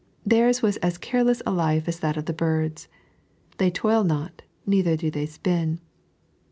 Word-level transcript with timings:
Theirs 0.25 0.63
was 0.63 0.77
as 0.77 0.97
careless 0.97 1.43
a 1.45 1.51
life 1.51 1.87
as 1.87 1.99
that 1.99 2.17
of 2.17 2.25
the 2.25 2.33
birds." 2.33 2.87
They 3.59 3.69
toil 3.69 4.03
not, 4.03 4.41
neither 4.65 4.97
do 4.97 5.11
they 5.11 5.27
spin." 5.27 5.79